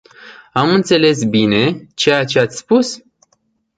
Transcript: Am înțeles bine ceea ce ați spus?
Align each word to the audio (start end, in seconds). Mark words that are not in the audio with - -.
Am 0.53 0.69
înțeles 0.69 1.23
bine 1.23 1.87
ceea 1.95 2.25
ce 2.25 2.39
ați 2.39 2.57
spus? 2.57 3.01